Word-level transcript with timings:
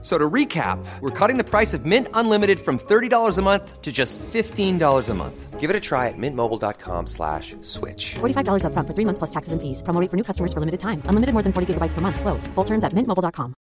So 0.00 0.16
to 0.16 0.30
recap, 0.30 0.78
we're 1.00 1.10
cutting 1.10 1.38
the 1.38 1.44
price 1.44 1.74
of 1.74 1.84
Mint 1.84 2.06
Unlimited 2.14 2.60
from 2.60 2.78
$30 2.78 3.36
a 3.36 3.42
month 3.42 3.82
to 3.82 3.90
just 3.90 4.16
$15 4.18 5.08
a 5.08 5.14
month. 5.14 5.58
Give 5.58 5.70
it 5.70 5.74
a 5.74 5.80
try 5.80 6.06
at 6.06 6.14
mintmobile.com 6.16 7.06
slash 7.08 7.56
switch. 7.62 8.14
$45 8.20 8.62
upfront 8.62 8.86
for 8.86 8.94
three 8.94 9.04
months 9.04 9.18
plus 9.18 9.30
taxes 9.30 9.52
and 9.52 9.60
fees. 9.60 9.82
Promo 9.82 10.00
rate 10.00 10.08
for 10.10 10.16
new 10.16 10.22
customers 10.22 10.52
for 10.52 10.60
limited 10.60 10.78
time. 10.78 11.02
Unlimited 11.10 11.32
more 11.34 11.42
than 11.42 11.52
40 11.52 11.74
gigabytes 11.74 11.94
per 11.94 12.00
month. 12.00 12.20
Slows. 12.20 12.46
Full 12.54 12.64
terms 12.64 12.84
at 12.84 12.92
mintmobile.com. 12.94 13.54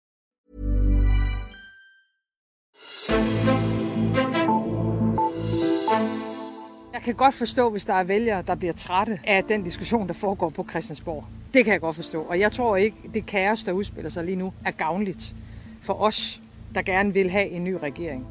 Jeg 6.93 7.03
kan 7.03 7.15
godt 7.15 7.35
forstå, 7.35 7.71
hvis 7.71 7.85
der 7.85 7.95
er 7.95 8.05
vælgere, 8.05 8.43
der 8.43 8.55
bliver 8.55 8.73
trætte 8.73 9.19
af 9.25 9.45
den 9.45 9.65
diskussion, 9.65 10.09
der 10.09 10.15
foregår 10.15 10.51
på 10.51 10.67
Christiansborg. 10.71 11.25
Det 11.55 11.65
kan 11.65 11.73
jeg 11.73 11.81
godt 11.81 11.97
forstå. 11.97 12.23
Og 12.23 12.41
jeg 12.41 12.53
tror 12.53 12.77
ikke, 12.77 12.97
det 13.15 13.27
kaos, 13.27 13.65
der 13.65 13.73
udspiller 13.73 14.11
sig 14.11 14.25
lige 14.25 14.37
nu, 14.37 14.53
er 14.65 14.71
gavnligt 14.71 15.35
for 15.85 15.95
os, 15.95 16.43
der 16.75 16.83
gerne 16.83 17.15
vil 17.15 17.31
have 17.31 17.49
en 17.49 17.65
ny 17.65 17.75
regering. 17.83 18.27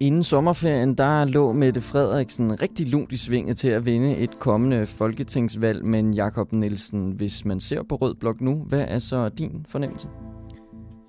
Inden 0.00 0.24
sommerferien, 0.24 0.94
der 0.94 1.24
lå 1.24 1.52
Mette 1.52 1.80
Frederiksen 1.80 2.62
rigtig 2.62 2.88
lunt 2.88 3.12
i 3.12 3.16
svinget 3.16 3.56
til 3.56 3.68
at 3.68 3.86
vinde 3.86 4.16
et 4.16 4.38
kommende 4.38 4.86
folketingsvalg, 4.86 5.84
men 5.84 6.14
Jakob 6.14 6.52
Nielsen, 6.52 7.10
hvis 7.10 7.44
man 7.44 7.60
ser 7.60 7.82
på 7.88 7.96
Rød 7.96 8.14
Blok 8.14 8.40
nu, 8.40 8.54
hvad 8.54 8.84
er 8.88 8.98
så 8.98 9.28
din 9.28 9.66
fornemmelse? 9.68 10.08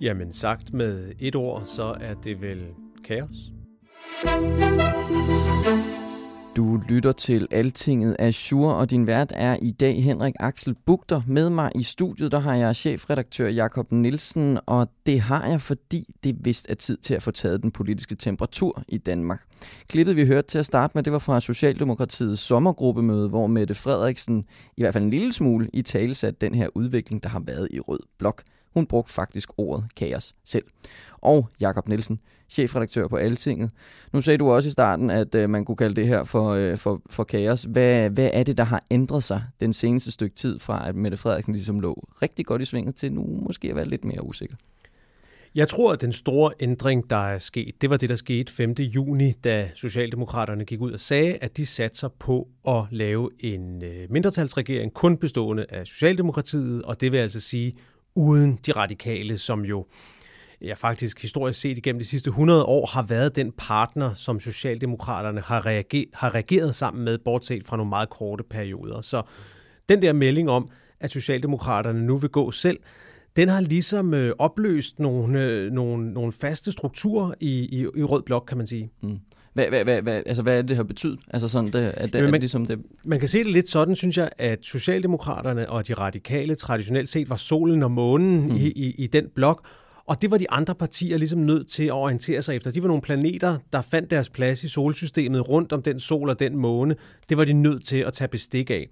Jamen 0.02 0.32
sagt 0.32 0.74
med 0.74 1.12
et 1.20 1.36
ord, 1.36 1.62
så 1.64 1.96
er 2.02 2.14
det 2.14 2.42
vel 2.42 2.66
kaos. 3.06 3.38
Du 6.56 6.80
lytter 6.90 7.12
til 7.12 7.48
Altinget 7.52 8.16
af 8.20 8.34
Sure, 8.34 8.76
og 8.76 8.90
din 8.90 9.08
vært 9.08 9.32
er 9.36 9.58
i 9.62 9.72
dag 9.72 10.04
Henrik 10.04 10.34
Axel 10.40 10.76
Bugter. 10.86 11.22
Med 11.28 11.50
mig 11.50 11.72
i 11.76 11.84
studiet, 11.84 12.32
der 12.32 12.40
har 12.40 12.56
jeg 12.56 12.76
chefredaktør 12.76 13.48
Jakob 13.48 13.92
Nielsen, 13.92 14.60
og 14.66 14.90
det 15.06 15.20
har 15.20 15.48
jeg, 15.48 15.62
fordi 15.62 16.06
det 16.24 16.38
vist 16.46 16.66
er 16.70 16.74
tid 16.74 16.98
til 16.98 17.14
at 17.14 17.24
få 17.24 17.32
taget 17.32 17.64
den 17.64 17.72
politiske 17.72 18.16
temperatur 18.16 18.84
i 18.88 18.98
Danmark. 18.98 19.44
Klippet 19.88 20.16
vi 20.16 20.26
hørte 20.26 20.48
til 20.48 20.60
at 20.60 20.66
starte 20.66 20.92
med, 20.96 21.04
det 21.04 21.14
var 21.14 21.20
fra 21.20 21.42
Socialdemokratiets 21.42 22.42
sommergruppemøde, 22.42 23.30
hvor 23.30 23.48
Mette 23.48 23.74
Frederiksen 23.74 24.46
i 24.78 24.82
hvert 24.82 24.94
fald 24.94 25.04
en 25.04 25.10
lille 25.10 25.34
smule 25.34 25.70
i 25.74 25.82
tale 25.82 26.14
den 26.14 26.56
her 26.56 26.68
udvikling, 26.76 27.24
der 27.24 27.30
har 27.30 27.44
været 27.46 27.68
i 27.72 27.80
Rød 27.80 28.00
Blok. 28.20 28.44
Hun 28.74 28.86
brugte 28.86 29.14
faktisk 29.14 29.50
ordet 29.58 29.86
kaos 29.96 30.36
selv. 30.44 30.64
Og 31.22 31.50
Jakob 31.62 31.88
Nielsen, 31.88 32.20
chefredaktør 32.50 33.08
på 33.08 33.16
Altinget. 33.16 33.72
Nu 34.14 34.22
sagde 34.22 34.38
du 34.38 34.52
også 34.52 34.70
i 34.70 34.72
starten, 34.72 35.10
at 35.10 35.36
øh, 35.36 35.50
man 35.50 35.66
kunne 35.66 35.78
kalde 35.78 35.96
det 35.96 36.08
her 36.08 36.24
for, 36.24 36.50
øh, 36.50 36.78
for, 36.78 37.02
for 37.10 37.24
kaos. 37.24 37.64
Hvad, 37.64 38.10
hvad 38.10 38.30
er 38.34 38.44
det, 38.44 38.58
der 38.58 38.64
har 38.64 38.84
ændret 38.92 39.24
sig 39.24 39.44
den 39.60 39.74
seneste 39.74 40.12
stykke 40.12 40.36
tid 40.36 40.60
fra, 40.60 40.90
at 40.90 40.96
Mette 40.96 41.18
Frederiksen 41.18 41.54
ligesom 41.54 41.80
lå 41.80 42.08
rigtig 42.22 42.46
godt 42.46 42.62
i 42.62 42.66
svinget 42.66 42.96
til 42.96 43.14
nu 43.14 43.26
måske 43.48 43.70
at 43.70 43.76
være 43.76 43.88
lidt 43.88 44.06
mere 44.06 44.24
usikker? 44.24 44.56
Jeg 45.56 45.68
tror, 45.68 45.94
at 45.94 46.02
den 46.02 46.14
store 46.14 46.54
ændring, 46.60 47.10
der 47.10 47.28
er 47.28 47.38
sket, 47.38 47.82
det 47.82 47.90
var 47.90 47.98
det, 47.98 48.10
der 48.10 48.16
skete 48.16 48.54
5. 48.54 48.72
juni, 48.72 49.32
da 49.32 49.70
Socialdemokraterne 49.76 50.66
gik 50.66 50.82
ud 50.82 50.92
og 50.92 51.00
sagde, 51.00 51.38
at 51.42 51.58
de 51.58 51.66
satser 51.66 52.08
på 52.20 52.48
at 52.68 52.84
lave 52.92 53.30
en 53.40 53.84
øh, 53.84 54.08
mindretalsregering 54.10 54.94
kun 54.94 55.18
bestående 55.18 55.66
af 55.70 55.88
Socialdemokratiet, 55.88 56.82
og 56.82 57.02
det 57.02 57.12
vil 57.12 57.18
altså 57.18 57.40
sige 57.40 57.74
uden 58.20 58.60
de 58.66 58.72
radikale, 58.72 59.38
som 59.38 59.66
jo 59.66 59.86
ja, 60.62 60.74
faktisk 60.74 61.22
historisk 61.22 61.60
set 61.60 61.78
igennem 61.78 62.00
de 62.00 62.06
sidste 62.06 62.28
100 62.28 62.64
år 62.64 62.86
har 62.86 63.02
været 63.02 63.36
den 63.36 63.52
partner, 63.52 64.14
som 64.14 64.40
Socialdemokraterne 64.40 65.42
har, 65.42 65.66
reager, 65.66 66.06
har 66.14 66.36
reageret 66.36 66.76
sammen 66.76 67.06
med, 67.06 67.18
bortset 67.18 67.64
fra 67.64 67.78
nogle 67.78 67.90
meget 67.90 68.10
korte 68.10 68.44
perioder. 68.44 69.02
Så 69.02 69.22
den 69.90 70.02
der 70.02 70.14
melding 70.14 70.50
om, 70.50 70.70
at 71.00 71.12
Socialdemokraterne 71.12 72.06
nu 72.06 72.18
vil 72.18 72.30
gå 72.30 72.52
selv, 72.52 72.80
den 73.36 73.50
har 73.50 73.62
ligesom 73.62 74.14
øh, 74.14 74.36
opløst 74.40 75.00
nogle, 75.00 75.44
øh, 75.44 75.72
nogle, 75.72 76.14
nogle 76.14 76.32
faste 76.32 76.72
strukturer 76.72 77.34
i, 77.40 77.80
i, 77.80 77.80
i 77.80 78.04
Rød 78.04 78.22
Blok, 78.22 78.46
kan 78.48 78.58
man 78.58 78.68
sige. 78.68 78.92
Mm. 79.02 79.20
Hvad, 79.54 79.68
hvad, 79.70 79.84
hvad, 79.84 80.02
hvad, 80.02 80.24
altså, 80.26 80.44
hvad 80.44 80.58
er 80.58 80.62
det, 80.62 80.70
det 80.70 80.78
har 80.78 80.84
betydet? 80.84 81.20
Altså 81.28 81.48
sådan, 81.48 81.74
det, 81.74 81.94
at 81.98 82.14
det, 82.14 82.30
man, 82.32 82.40
ligesom 82.40 82.66
det... 82.66 82.80
man 83.04 83.20
kan 83.20 83.28
se 83.28 83.38
det 83.38 83.52
lidt 83.52 83.70
sådan, 83.70 83.96
synes 83.96 84.18
jeg, 84.18 84.30
at 84.38 84.60
Socialdemokraterne 84.62 85.70
og 85.70 85.88
de 85.88 85.94
radikale 85.94 86.56
traditionelt 86.56 87.10
set 87.10 87.30
var 87.30 87.36
solen 87.36 87.84
og 87.84 87.92
månen 87.92 88.48
mm. 88.48 88.56
i, 88.56 88.68
i, 88.68 88.96
i 88.98 89.08
den 89.08 89.26
blok, 89.36 89.66
og 90.06 90.22
det 90.22 90.32
var 90.32 90.38
de 90.38 90.52
andre 90.52 90.76
partier 90.76 91.18
ligesom 91.18 91.40
nødt 91.40 91.68
til 91.68 91.84
at 91.84 91.92
orientere 91.92 92.42
sig 92.42 92.56
efter. 92.56 92.72
De 92.72 92.82
var 92.82 92.88
nogle 92.88 93.02
planeter, 93.02 93.58
der 93.74 93.82
fandt 93.82 94.12
deres 94.12 94.30
plads 94.30 94.64
i 94.64 94.68
solsystemet 94.68 95.50
rundt 95.50 95.74
om 95.74 95.82
den 95.82 96.00
sol 96.00 96.30
og 96.30 96.40
den 96.40 96.58
måne. 96.58 96.96
Det 97.30 97.38
var 97.38 97.46
de 97.46 97.54
nødt 97.54 97.86
til 97.86 97.98
at 97.98 98.14
tage 98.14 98.28
bestik 98.28 98.70
af. 98.70 98.90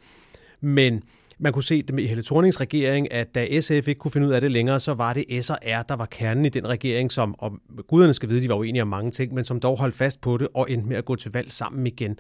Men 0.62 1.04
man 1.40 1.54
kunne 1.54 1.64
se 1.64 1.82
det 1.82 1.96
med 1.96 2.08
Helle 2.08 2.24
Thornings 2.24 2.62
regering, 2.62 3.12
at 3.12 3.36
da 3.36 3.60
SF 3.60 3.88
ikke 3.88 4.00
kunne 4.00 4.12
finde 4.12 4.28
ud 4.28 4.32
af 4.32 4.42
det 4.42 4.52
længere, 4.52 4.80
så 4.80 4.94
var 4.94 5.14
det 5.14 5.46
S 5.46 5.50
og 5.50 5.58
R, 5.64 5.82
der 5.82 5.96
var 5.96 6.06
kernen 6.06 6.46
i 6.46 6.50
den 6.50 6.68
regering, 6.68 7.12
som, 7.12 7.36
og 7.38 7.54
guderne 7.88 8.14
skal 8.14 8.30
vide, 8.30 8.42
de 8.42 8.50
var 8.50 8.56
uenige 8.56 8.82
om 8.82 8.88
mange 8.88 9.12
ting, 9.12 9.34
men 9.34 9.46
som 9.46 9.60
dog 9.60 9.78
holdt 9.78 9.96
fast 9.96 10.22
på 10.22 10.38
det 10.38 10.48
og 10.54 10.72
endte 10.72 10.88
med 10.88 10.98
at 10.98 11.06
gå 11.06 11.16
til 11.16 11.32
valg 11.32 11.52
sammen 11.52 11.88
igen. 11.88 12.20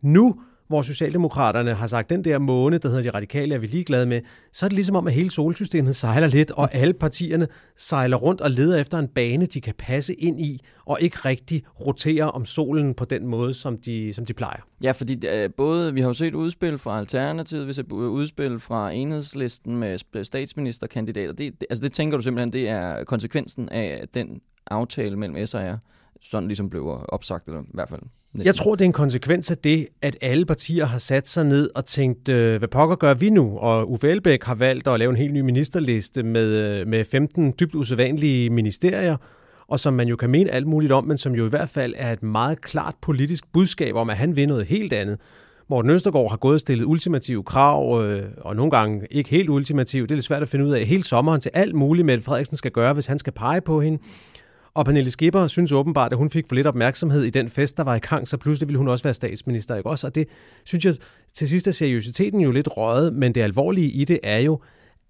Nu 0.00 0.40
hvor 0.68 0.82
Socialdemokraterne 0.82 1.74
har 1.74 1.86
sagt, 1.86 2.10
den 2.10 2.24
der 2.24 2.38
måne, 2.38 2.78
der 2.78 2.88
hedder 2.88 3.02
de 3.02 3.10
radikale, 3.10 3.54
er 3.54 3.58
vi 3.58 3.66
ligeglade 3.66 4.06
med, 4.06 4.20
så 4.52 4.66
er 4.66 4.68
det 4.68 4.74
ligesom 4.74 4.96
om, 4.96 5.06
at 5.06 5.12
hele 5.12 5.30
solsystemet 5.30 5.96
sejler 5.96 6.26
lidt, 6.26 6.50
og 6.50 6.74
alle 6.74 6.94
partierne 6.94 7.48
sejler 7.76 8.16
rundt 8.16 8.40
og 8.40 8.50
leder 8.50 8.76
efter 8.76 8.98
en 8.98 9.08
bane, 9.08 9.46
de 9.46 9.60
kan 9.60 9.74
passe 9.78 10.14
ind 10.14 10.40
i, 10.40 10.60
og 10.86 10.98
ikke 11.00 11.16
rigtig 11.16 11.62
rotere 11.80 12.30
om 12.30 12.44
solen 12.44 12.94
på 12.94 13.04
den 13.04 13.26
måde, 13.26 13.54
som 13.54 13.78
de, 13.78 14.12
som 14.12 14.24
de 14.24 14.34
plejer. 14.34 14.60
Ja, 14.82 14.92
fordi 14.92 15.26
øh, 15.26 15.50
både, 15.56 15.94
vi 15.94 16.00
har 16.00 16.08
jo 16.08 16.14
set 16.14 16.34
udspil 16.34 16.78
fra 16.78 16.98
Alternativet, 16.98 17.66
vi 17.66 17.68
har 17.68 17.72
set 17.74 17.92
udspil 17.92 18.58
fra 18.58 18.90
enhedslisten 18.90 19.76
med 19.76 20.24
statsministerkandidater. 20.24 21.32
Det, 21.32 21.60
det, 21.60 21.66
altså 21.70 21.82
det 21.82 21.92
tænker 21.92 22.16
du 22.16 22.22
simpelthen, 22.22 22.52
det 22.52 22.68
er 22.68 23.04
konsekvensen 23.04 23.68
af 23.68 24.04
den 24.14 24.40
aftale 24.70 25.16
mellem 25.16 25.46
S 25.46 25.54
og 25.54 25.62
R, 25.62 25.78
sådan 26.22 26.48
ligesom 26.48 26.70
blev 26.70 27.00
opsagt, 27.08 27.48
eller 27.48 27.62
i 27.62 27.70
hvert 27.74 27.88
fald 27.88 28.02
Næsten. 28.34 28.46
Jeg 28.46 28.54
tror, 28.54 28.74
det 28.74 28.80
er 28.80 28.84
en 28.86 28.92
konsekvens 28.92 29.50
af 29.50 29.58
det, 29.58 29.86
at 30.02 30.16
alle 30.20 30.46
partier 30.46 30.86
har 30.86 30.98
sat 30.98 31.28
sig 31.28 31.44
ned 31.44 31.70
og 31.74 31.84
tænkt, 31.84 32.28
øh, 32.28 32.58
hvad 32.58 32.68
pokker 32.68 32.96
gør 32.96 33.14
vi 33.14 33.30
nu? 33.30 33.58
Og 33.58 33.90
Uffe 33.90 34.10
Elbæk 34.10 34.44
har 34.44 34.54
valgt 34.54 34.88
at 34.88 34.98
lave 34.98 35.10
en 35.10 35.16
helt 35.16 35.32
ny 35.32 35.40
ministerliste 35.40 36.22
med, 36.22 36.80
øh, 36.80 36.86
med 36.86 37.04
15 37.04 37.54
dybt 37.60 37.74
usædvanlige 37.74 38.50
ministerier, 38.50 39.16
og 39.68 39.80
som 39.80 39.92
man 39.92 40.08
jo 40.08 40.16
kan 40.16 40.30
mene 40.30 40.50
alt 40.50 40.66
muligt 40.66 40.92
om, 40.92 41.04
men 41.04 41.18
som 41.18 41.34
jo 41.34 41.46
i 41.46 41.48
hvert 41.48 41.68
fald 41.68 41.94
er 41.96 42.12
et 42.12 42.22
meget 42.22 42.60
klart 42.60 42.94
politisk 43.02 43.44
budskab 43.52 43.94
om, 43.94 44.10
at 44.10 44.16
han 44.16 44.36
vil 44.36 44.48
noget 44.48 44.66
helt 44.66 44.92
andet. 44.92 45.18
Morten 45.70 45.90
Østergaard 45.90 46.30
har 46.30 46.36
gået 46.36 46.54
og 46.54 46.60
stillet 46.60 46.84
ultimative 46.84 47.42
krav, 47.42 48.02
øh, 48.02 48.22
og 48.40 48.56
nogle 48.56 48.70
gange 48.70 49.06
ikke 49.10 49.30
helt 49.30 49.48
ultimative. 49.48 50.02
Det 50.02 50.10
er 50.10 50.16
lidt 50.16 50.24
svært 50.24 50.42
at 50.42 50.48
finde 50.48 50.64
ud 50.64 50.72
af 50.72 50.86
hele 50.86 51.04
sommeren 51.04 51.40
til 51.40 51.50
alt 51.54 51.74
muligt, 51.74 52.06
Mette 52.06 52.24
Frederiksen 52.24 52.56
skal 52.56 52.70
gøre, 52.70 52.92
hvis 52.92 53.06
han 53.06 53.18
skal 53.18 53.32
pege 53.32 53.60
på 53.60 53.80
hende. 53.80 53.98
Og 54.74 54.84
Pernille 54.84 55.10
Skipper 55.10 55.46
synes 55.46 55.72
åbenbart, 55.72 56.12
at 56.12 56.18
hun 56.18 56.30
fik 56.30 56.46
for 56.48 56.54
lidt 56.54 56.66
opmærksomhed 56.66 57.22
i 57.22 57.30
den 57.30 57.48
fest, 57.48 57.76
der 57.76 57.84
var 57.84 57.94
i 57.94 57.98
gang, 57.98 58.28
så 58.28 58.36
pludselig 58.36 58.68
ville 58.68 58.78
hun 58.78 58.88
også 58.88 59.04
være 59.04 59.14
statsminister. 59.14 59.76
Ikke 59.76 59.90
også? 59.90 60.06
Og 60.06 60.14
det 60.14 60.28
synes 60.64 60.84
jeg 60.84 60.94
til 61.34 61.48
sidst 61.48 61.66
er 61.66 61.70
seriøsiteten 61.70 62.40
jo 62.40 62.50
lidt 62.50 62.68
røget, 62.76 63.12
men 63.12 63.34
det 63.34 63.42
alvorlige 63.42 63.90
i 63.90 64.04
det 64.04 64.20
er 64.22 64.38
jo, 64.38 64.60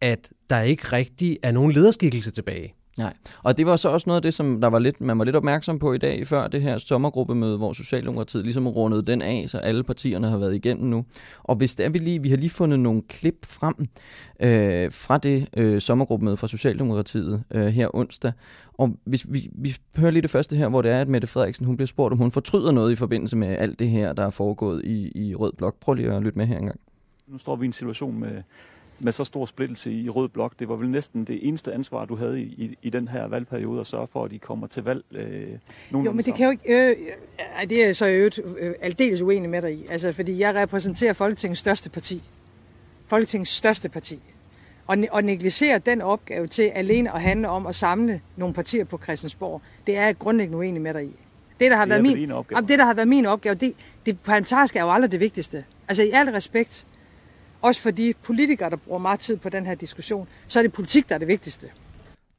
at 0.00 0.30
der 0.50 0.60
ikke 0.60 0.84
rigtig 0.84 1.38
er 1.42 1.52
nogen 1.52 1.72
lederskikkelse 1.72 2.30
tilbage. 2.30 2.74
Nej, 2.98 3.14
og 3.42 3.58
det 3.58 3.66
var 3.66 3.76
så 3.76 3.88
også 3.88 4.04
noget 4.06 4.16
af 4.16 4.22
det, 4.22 4.34
som 4.34 4.60
der 4.60 4.68
var 4.68 4.78
lidt, 4.78 5.00
man 5.00 5.18
var 5.18 5.24
lidt 5.24 5.36
opmærksom 5.36 5.78
på 5.78 5.92
i 5.92 5.98
dag, 5.98 6.26
før 6.26 6.48
det 6.48 6.62
her 6.62 6.78
sommergruppemøde, 6.78 7.56
hvor 7.56 7.72
Socialdemokratiet 7.72 8.44
ligesom 8.44 8.68
rundede 8.68 9.02
den 9.02 9.22
af, 9.22 9.44
så 9.46 9.58
alle 9.58 9.84
partierne 9.84 10.28
har 10.28 10.38
været 10.38 10.54
igennem 10.54 10.86
nu. 10.86 11.04
Og 11.42 11.56
hvis 11.56 11.76
det 11.76 11.86
er, 11.86 11.90
vi 11.90 11.98
lige, 11.98 12.22
vi 12.22 12.30
har 12.30 12.36
lige 12.36 12.50
fundet 12.50 12.80
nogle 12.80 13.02
klip 13.08 13.46
frem 13.46 13.74
øh, 14.40 14.92
fra 14.92 15.18
det 15.18 15.48
øh, 15.56 15.80
sommergruppemøde 15.80 16.36
fra 16.36 16.48
Socialdemokratiet 16.48 17.42
øh, 17.50 17.66
her 17.66 17.96
onsdag. 17.96 18.32
Og 18.74 18.96
hvis 19.04 19.26
vi, 19.28 19.50
vi 19.52 19.76
hører 19.96 20.10
lige 20.10 20.22
det 20.22 20.30
første 20.30 20.56
her, 20.56 20.68
hvor 20.68 20.82
det 20.82 20.90
er, 20.90 21.00
at 21.00 21.08
Mette 21.08 21.26
Frederiksen 21.26 21.66
hun 21.66 21.76
bliver 21.76 21.86
spurgt, 21.86 22.12
om 22.12 22.18
hun 22.18 22.32
fortryder 22.32 22.72
noget 22.72 22.92
i 22.92 22.96
forbindelse 22.96 23.36
med 23.36 23.56
alt 23.58 23.78
det 23.78 23.88
her, 23.88 24.12
der 24.12 24.26
er 24.26 24.30
foregået 24.30 24.84
i, 24.84 25.12
i 25.14 25.34
Rød 25.34 25.52
Blok. 25.52 25.80
Prøv 25.80 25.94
lige 25.94 26.12
at 26.12 26.22
lytte 26.22 26.38
med 26.38 26.46
her 26.46 26.58
engang. 26.58 26.80
Nu 27.28 27.38
står 27.38 27.56
vi 27.56 27.64
i 27.64 27.66
en 27.66 27.72
situation 27.72 28.20
med 28.20 28.42
med 29.00 29.12
så 29.12 29.24
stor 29.24 29.46
splittelse 29.46 29.92
i 29.92 30.08
Rød 30.08 30.28
Blok. 30.28 30.52
Det 30.58 30.68
var 30.68 30.76
vel 30.76 30.90
næsten 30.90 31.24
det 31.24 31.48
eneste 31.48 31.72
ansvar, 31.72 32.04
du 32.04 32.16
havde 32.16 32.42
i, 32.42 32.44
i, 32.44 32.78
i 32.82 32.90
den 32.90 33.08
her 33.08 33.26
valgperiode, 33.26 33.80
at 33.80 33.86
sørge 33.86 34.06
for, 34.06 34.24
at 34.24 34.30
de 34.30 34.38
kommer 34.38 34.66
til 34.66 34.82
valg 34.82 35.04
øh, 35.12 35.48
Jo, 35.92 36.12
men 36.12 36.24
det 36.24 36.34
kan 36.34 36.44
jo 36.44 36.50
ikke... 36.50 36.90
Øh, 36.90 36.96
øh, 37.60 37.68
det 37.68 37.84
er 37.84 37.92
så 37.92 38.08
øvrigt 38.08 38.40
øh, 38.58 38.74
aldeles 38.80 39.22
uenig 39.22 39.50
med 39.50 39.62
dig 39.62 39.74
i. 39.74 39.86
Altså, 39.90 40.12
fordi 40.12 40.38
jeg 40.38 40.54
repræsenterer 40.54 41.12
Folketingets 41.12 41.60
største 41.60 41.90
parti. 41.90 42.22
Folketingets 43.06 43.50
største 43.50 43.88
parti. 43.88 44.20
Og, 44.86 44.96
og 45.10 45.24
negligere 45.24 45.78
den 45.78 46.02
opgave 46.02 46.46
til 46.46 46.62
alene 46.62 47.14
at 47.14 47.22
handle 47.22 47.48
om 47.48 47.66
at 47.66 47.74
samle 47.74 48.20
nogle 48.36 48.54
partier 48.54 48.84
på 48.84 48.98
Christiansborg, 48.98 49.62
det 49.86 49.96
er 49.96 50.04
jeg 50.04 50.18
grundlæggende 50.18 50.58
uenig 50.58 50.82
med 50.82 50.94
dig 50.94 51.04
i. 51.04 51.12
Det, 51.60 51.70
der 51.70 51.76
har, 51.76 51.84
det 51.84 51.90
været, 51.90 52.02
min, 52.02 52.30
det, 52.68 52.78
der 52.78 52.84
har 52.84 52.94
været 52.94 53.08
min 53.08 53.26
opgave, 53.26 53.54
det, 53.54 53.74
det 54.06 54.20
parlamentariske 54.20 54.78
er 54.78 54.82
jo 54.82 54.92
aldrig 54.92 55.12
det 55.12 55.20
vigtigste. 55.20 55.64
Altså 55.88 56.02
i 56.02 56.10
al 56.10 56.28
respekt, 56.28 56.86
også 57.62 57.80
for 57.80 57.90
de 57.90 58.14
politikere, 58.22 58.70
der 58.70 58.76
bruger 58.76 58.98
meget 58.98 59.20
tid 59.20 59.36
på 59.36 59.48
den 59.48 59.66
her 59.66 59.74
diskussion, 59.74 60.28
så 60.46 60.58
er 60.58 60.62
det 60.62 60.72
politik, 60.72 61.08
der 61.08 61.14
er 61.14 61.18
det 61.18 61.28
vigtigste. 61.28 61.66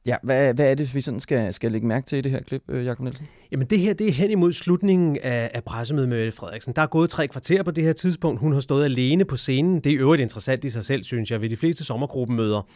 Ja, 0.06 0.16
hvad, 0.22 0.54
hvad 0.54 0.70
er 0.70 0.74
det, 0.74 0.94
vi 0.94 1.00
sådan 1.00 1.20
skal, 1.20 1.54
skal 1.54 1.72
lægge 1.72 1.86
mærke 1.86 2.06
til 2.06 2.18
i 2.18 2.20
det 2.20 2.32
her 2.32 2.42
klip, 2.42 2.62
øh, 2.68 2.84
Jakob 2.84 3.04
Nielsen? 3.04 3.28
Jamen 3.52 3.66
det 3.66 3.78
her, 3.78 3.92
det 3.92 4.08
er 4.08 4.12
hen 4.12 4.30
imod 4.30 4.52
slutningen 4.52 5.18
af, 5.22 5.50
af 5.54 5.64
pressemødet 5.64 6.08
med 6.08 6.18
Mette 6.18 6.32
Frederiksen. 6.32 6.72
Der 6.76 6.82
er 6.82 6.86
gået 6.86 7.10
tre 7.10 7.28
kvarter 7.28 7.62
på 7.62 7.70
det 7.70 7.84
her 7.84 7.92
tidspunkt. 7.92 8.40
Hun 8.40 8.52
har 8.52 8.60
stået 8.60 8.84
alene 8.84 9.24
på 9.24 9.36
scenen. 9.36 9.80
Det 9.80 9.92
er 9.92 10.00
øvrigt 10.00 10.22
interessant 10.22 10.64
i 10.64 10.70
sig 10.70 10.84
selv, 10.84 11.02
synes 11.02 11.30
jeg. 11.30 11.40
Ved 11.40 11.48
de 11.48 11.56
fleste 11.56 11.84
sommergruppemøder 11.84 12.66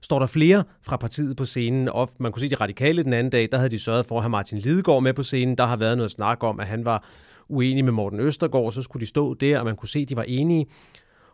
står 0.00 0.18
der 0.18 0.26
flere 0.26 0.64
fra 0.82 0.96
partiet 0.96 1.36
på 1.36 1.44
scenen. 1.44 1.88
Og 1.88 2.10
man 2.18 2.32
kunne 2.32 2.40
se 2.40 2.48
de 2.48 2.54
radikale 2.54 3.02
den 3.02 3.12
anden 3.12 3.30
dag, 3.30 3.48
der 3.52 3.58
havde 3.58 3.70
de 3.70 3.78
sørget 3.78 4.06
for 4.06 4.16
at 4.16 4.22
have 4.22 4.30
Martin 4.30 4.58
Lidegaard 4.58 5.02
med 5.02 5.14
på 5.14 5.22
scenen. 5.22 5.58
Der 5.58 5.66
har 5.66 5.76
været 5.76 5.96
noget 5.96 6.10
snak 6.10 6.42
om, 6.42 6.60
at 6.60 6.66
han 6.66 6.84
var 6.84 7.04
uenig 7.48 7.84
med 7.84 7.92
Morten 7.92 8.20
Østergaard, 8.20 8.72
så 8.72 8.82
skulle 8.82 9.00
de 9.00 9.06
stå 9.06 9.34
der, 9.34 9.58
og 9.58 9.64
man 9.64 9.76
kunne 9.76 9.88
se, 9.88 9.98
at 9.98 10.08
de 10.08 10.16
var 10.16 10.22
enige. 10.28 10.66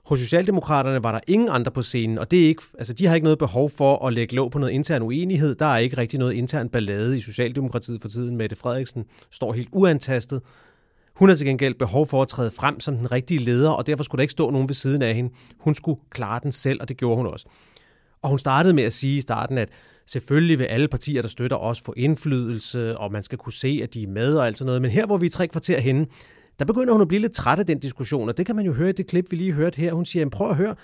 Hos 0.08 0.18
Socialdemokraterne 0.18 1.02
var 1.02 1.12
der 1.12 1.20
ingen 1.26 1.48
andre 1.48 1.70
på 1.70 1.82
scenen, 1.82 2.18
og 2.18 2.30
det 2.30 2.44
er 2.44 2.48
ikke, 2.48 2.62
altså, 2.78 2.92
de 2.92 3.06
har 3.06 3.14
ikke 3.14 3.24
noget 3.24 3.38
behov 3.38 3.70
for 3.70 4.06
at 4.06 4.12
lægge 4.12 4.34
låg 4.34 4.50
på 4.50 4.58
noget 4.58 4.72
intern 4.72 5.02
uenighed. 5.02 5.54
Der 5.54 5.66
er 5.66 5.78
ikke 5.78 5.96
rigtig 5.96 6.18
noget 6.18 6.32
intern 6.32 6.68
ballade 6.68 7.16
i 7.16 7.20
Socialdemokratiet 7.20 8.00
for 8.00 8.08
tiden. 8.08 8.36
Mette 8.36 8.56
Frederiksen 8.56 9.04
står 9.30 9.52
helt 9.52 9.68
uantastet. 9.72 10.40
Hun 11.14 11.28
har 11.28 11.36
til 11.36 11.46
gengæld 11.46 11.74
behov 11.74 12.06
for 12.06 12.22
at 12.22 12.28
træde 12.28 12.50
frem 12.50 12.80
som 12.80 12.96
den 12.96 13.12
rigtige 13.12 13.40
leder, 13.40 13.70
og 13.70 13.86
derfor 13.86 14.04
skulle 14.04 14.18
der 14.18 14.22
ikke 14.22 14.32
stå 14.32 14.50
nogen 14.50 14.68
ved 14.68 14.74
siden 14.74 15.02
af 15.02 15.14
hende. 15.14 15.30
Hun 15.58 15.74
skulle 15.74 16.00
klare 16.10 16.40
den 16.42 16.52
selv, 16.52 16.80
og 16.80 16.88
det 16.88 16.96
gjorde 16.96 17.16
hun 17.16 17.26
også. 17.26 17.46
Og 18.22 18.28
hun 18.28 18.38
startede 18.38 18.74
med 18.74 18.84
at 18.84 18.92
sige 18.92 19.16
i 19.16 19.20
starten, 19.20 19.58
at 19.58 19.68
selvfølgelig 20.06 20.58
vil 20.58 20.64
alle 20.64 20.88
partier, 20.88 21.22
der 21.22 21.28
støtter 21.28 21.56
os, 21.56 21.80
få 21.80 21.94
indflydelse, 21.96 22.98
og 22.98 23.12
man 23.12 23.22
skal 23.22 23.38
kunne 23.38 23.52
se, 23.52 23.80
at 23.82 23.94
de 23.94 24.02
er 24.02 24.08
med 24.08 24.36
og 24.36 24.46
alt 24.46 24.58
sådan 24.58 24.66
noget. 24.66 24.82
Men 24.82 24.90
her, 24.90 25.06
hvor 25.06 25.16
vi 25.16 25.26
er 25.26 25.30
tre 25.30 25.48
kvarter 25.48 25.80
henne, 25.80 26.06
der 26.58 26.64
begynder 26.64 26.92
hun 26.92 27.02
at 27.02 27.08
blive 27.08 27.20
lidt 27.20 27.32
træt 27.32 27.58
af 27.58 27.66
den 27.66 27.78
diskussion, 27.78 28.28
og 28.28 28.36
det 28.36 28.46
kan 28.46 28.56
man 28.56 28.64
jo 28.64 28.72
høre 28.72 28.88
i 28.88 28.92
det 28.92 29.06
klip, 29.06 29.30
vi 29.30 29.36
lige 29.36 29.52
hørte 29.52 29.80
her. 29.80 29.92
Hun 29.92 30.06
siger, 30.06 30.28
prøv 30.28 30.50
at 30.50 30.56
høre, 30.56 30.74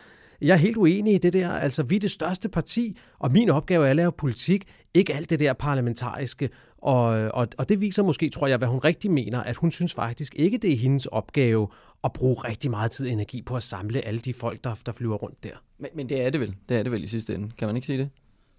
jeg 0.41 0.53
er 0.53 0.57
helt 0.57 0.77
uenig 0.77 1.15
i 1.15 1.19
det 1.19 1.33
der. 1.33 1.51
Altså, 1.51 1.83
vi 1.83 1.97
er 1.97 2.01
det 2.01 2.11
største 2.11 2.49
parti, 2.49 2.99
og 3.19 3.33
min 3.33 3.51
opgave 3.51 3.87
er 3.87 3.91
at 3.91 3.97
lave 3.97 4.13
politik, 4.13 4.65
ikke 4.95 5.15
alt 5.15 5.31
det 5.31 5.41
der 5.41 5.53
parlamentariske. 5.53 6.51
Og, 6.79 7.07
og, 7.07 7.49
og 7.59 7.69
det 7.69 7.81
viser 7.81 8.03
måske, 8.03 8.29
tror 8.29 8.47
jeg, 8.47 8.59
hvad 8.59 8.69
hun 8.69 8.79
rigtig 8.79 9.11
mener, 9.11 9.41
at 9.41 9.57
hun 9.57 9.71
synes 9.71 9.95
faktisk 9.95 10.35
ikke, 10.37 10.59
det 10.59 10.73
er 10.73 10.77
hendes 10.77 11.07
opgave 11.07 11.69
at 12.05 12.13
bruge 12.13 12.35
rigtig 12.35 12.71
meget 12.71 12.91
tid 12.91 13.07
og 13.07 13.13
energi 13.13 13.43
på 13.43 13.57
at 13.57 13.63
samle 13.63 14.01
alle 14.01 14.21
de 14.21 14.35
folk, 14.35 14.65
der, 14.65 14.75
der 14.87 14.93
flyver 14.93 15.17
rundt 15.17 15.45
der. 15.45 15.51
Men, 15.79 15.91
men 15.95 16.09
det 16.09 16.23
er 16.23 16.31
det 16.31 16.41
vel. 16.41 16.55
Det 16.69 16.77
er 16.77 16.83
det 16.83 16.93
vel 16.93 17.05
i 17.05 17.07
sidste 17.07 17.35
ende. 17.35 17.51
Kan 17.59 17.69
man 17.69 17.77
ikke 17.77 17.87
sige 17.87 17.99
det? 17.99 18.11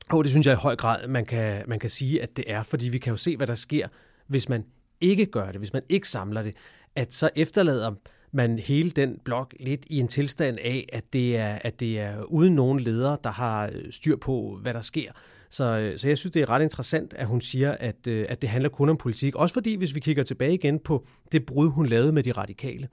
Og 0.10 0.24
det 0.24 0.32
synes 0.32 0.48
jeg 0.48 0.54
i 0.54 0.58
høj 0.62 0.76
grad, 0.76 1.08
man 1.08 1.26
kan, 1.26 1.64
man 1.68 1.80
kan 1.80 1.90
sige, 1.90 2.22
at 2.22 2.38
det 2.38 2.46
er, 2.48 2.64
fordi 2.64 2.90
vi 2.90 2.98
kan 2.98 3.12
jo 3.12 3.18
se, 3.18 3.38
hvad 3.38 3.48
der 3.48 3.56
sker, 3.56 3.88
hvis 4.28 4.50
man 4.50 4.66
ikke 5.02 5.26
gør 5.26 5.46
det, 5.46 5.56
hvis 5.56 5.74
man 5.74 5.82
ikke 5.90 6.10
samler 6.10 6.42
det 6.42 6.56
at 6.96 7.14
så 7.14 7.30
efterlader 7.36 7.92
man 8.32 8.60
hele 8.60 8.90
den 8.90 9.20
blok 9.26 9.54
lidt 9.60 9.86
i 9.90 10.00
en 10.00 10.08
tilstand 10.08 10.58
af, 10.58 10.90
at 10.94 11.14
det 11.14 11.38
er, 11.38 11.60
at 11.62 11.80
det 11.80 12.00
er 12.00 12.24
uden 12.24 12.56
nogen 12.56 12.80
leder, 12.80 13.16
der 13.16 13.32
har 13.32 13.70
øh, 13.74 13.92
styr 13.92 14.16
på, 14.16 14.60
hvad 14.62 14.74
der 14.74 14.82
sker. 14.82 15.12
Så, 15.50 15.64
øh, 15.64 15.98
så 15.98 16.08
jeg 16.08 16.18
synes, 16.18 16.32
det 16.32 16.42
er 16.42 16.50
ret 16.50 16.62
interessant, 16.62 17.14
at 17.14 17.28
hun 17.28 17.42
siger, 17.42 17.72
at, 17.72 18.08
øh, 18.08 18.26
at 18.30 18.42
det 18.42 18.50
handler 18.50 18.70
kun 18.70 18.90
om 18.90 18.98
politik. 18.98 19.36
Også 19.36 19.54
fordi, 19.54 19.76
hvis 19.76 19.96
vi 19.96 20.00
kigger 20.00 20.24
tilbage 20.24 20.54
igen 20.54 20.80
på 20.80 21.06
det 21.32 21.46
brud, 21.46 21.70
hun 21.70 21.86
lavede 21.86 22.12
med 22.12 22.24
de 22.24 22.32
radikale, 22.32 22.88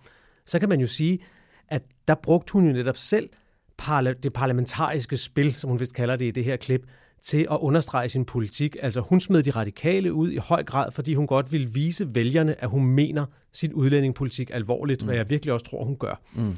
så 0.46 0.58
kan 0.58 0.68
man 0.68 0.80
jo 0.80 0.86
sige, 0.86 1.18
at 1.68 1.82
der 2.08 2.14
brugte 2.14 2.52
hun 2.52 2.66
jo 2.66 2.72
netop 2.72 2.96
selv 2.96 3.28
det 4.22 4.32
parlamentariske 4.32 5.16
spil, 5.16 5.54
som 5.54 5.70
hun 5.70 5.80
vist 5.80 5.94
kalder 5.94 6.16
det 6.16 6.24
i 6.24 6.30
det 6.30 6.44
her 6.44 6.56
klip, 6.56 6.86
til 7.22 7.46
at 7.50 7.58
understrege 7.60 8.08
sin 8.08 8.24
politik. 8.24 8.76
Altså 8.82 9.00
hun 9.00 9.20
smed 9.20 9.42
de 9.42 9.50
radikale 9.50 10.12
ud 10.12 10.30
i 10.30 10.36
høj 10.36 10.62
grad, 10.62 10.92
fordi 10.92 11.14
hun 11.14 11.26
godt 11.26 11.52
ville 11.52 11.70
vise 11.70 12.14
vælgerne, 12.14 12.62
at 12.62 12.68
hun 12.68 12.86
mener 12.86 13.26
sin 13.52 13.72
udlændingepolitik 13.72 14.50
alvorligt, 14.54 15.02
mm. 15.02 15.06
hvad 15.06 15.16
jeg 15.16 15.30
virkelig 15.30 15.52
også 15.52 15.66
tror, 15.66 15.84
hun 15.84 15.96
gør. 15.96 16.20
Mm. 16.34 16.56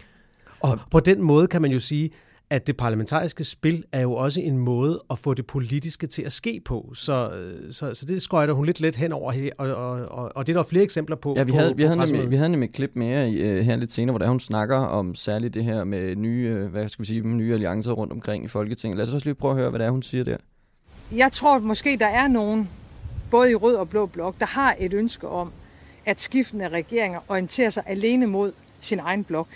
Og 0.61 0.81
på 0.91 1.01
den 1.01 1.23
måde 1.23 1.47
kan 1.47 1.63
man 1.63 1.71
jo 1.71 1.79
sige, 1.79 2.11
at 2.51 2.67
det 2.67 2.77
parlamentariske 2.77 3.45
spil 3.45 3.85
er 3.93 4.01
jo 4.01 4.13
også 4.13 4.41
en 4.41 4.59
måde 4.59 5.03
at 5.11 5.19
få 5.19 5.35
det 5.35 5.47
politiske 5.47 6.07
til 6.07 6.23
at 6.23 6.33
ske 6.33 6.61
på. 6.65 6.93
Så, 6.95 7.31
så, 7.71 7.95
så 7.95 8.07
det 8.07 8.23
skøjter 8.23 8.55
hun 8.55 8.67
lidt 8.67 8.81
let 8.81 8.97
hen 8.97 9.13
over 9.13 9.33
her, 9.33 9.51
og, 9.59 9.75
og, 9.75 10.09
og, 10.09 10.37
og 10.37 10.47
det 10.47 10.53
er 10.53 10.57
der 10.57 10.65
flere 10.69 10.85
eksempler 10.85 11.17
på. 11.17 11.35
Ja, 11.37 11.43
vi 11.43 11.53
havde, 11.53 11.71
på, 11.71 11.77
vi 11.77 11.83
havde, 11.83 11.97
nemlig, 11.97 12.31
vi 12.31 12.37
havde 12.37 12.49
nemlig 12.49 12.69
et 12.69 12.75
klip 12.75 12.91
mere 12.95 13.29
uh, 13.29 13.65
her 13.65 13.77
lidt 13.77 13.93
senere, 13.93 14.13
hvor 14.13 14.19
der 14.19 14.29
hun 14.29 14.41
snakker 14.41 14.77
om 14.77 15.15
særligt 15.15 15.55
det 15.55 15.65
her 15.65 15.85
med 15.85 16.17
nye, 16.17 16.63
uh, 16.65 16.71
hvad 16.71 16.89
skal 16.89 17.03
vi 17.03 17.07
sige, 17.07 17.23
nye 17.27 17.53
alliancer 17.53 17.93
rundt 17.93 18.13
omkring 18.13 18.45
i 18.45 18.49
Folketinget. 18.49 18.99
Lad 18.99 19.07
os 19.07 19.15
også 19.15 19.27
lige 19.27 19.35
prøve 19.35 19.51
at 19.51 19.57
høre, 19.57 19.71
hvad 19.71 19.81
det 19.81 19.87
er, 19.87 19.91
hun 19.91 20.03
siger 20.03 20.25
der 20.25 20.37
jeg 21.13 21.33
tror 21.33 21.59
måske, 21.59 21.97
der 21.97 22.07
er 22.07 22.29
nogen, 22.29 22.69
både 23.31 23.51
i 23.51 23.55
rød 23.55 23.75
og 23.77 23.89
blå 23.89 24.07
blok, 24.07 24.41
der 24.41 24.47
har 24.47 24.77
et 24.79 24.95
ønske 24.95 25.29
om, 25.29 25.53
at 26.07 26.21
skiftende 26.21 26.69
regeringer 26.69 27.21
orienterer 27.29 27.71
sig 27.71 27.83
alene 27.87 28.27
mod 28.27 28.53
sin 28.81 28.99
egen 28.99 29.25
blok. 29.25 29.49